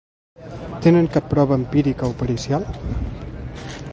Tenen 0.85 1.09
cap 1.17 1.27
prova 1.33 1.59
empírica 1.61 2.09
o 2.15 2.17
pericial? 2.23 2.67